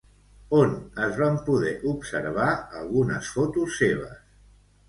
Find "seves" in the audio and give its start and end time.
3.83-4.21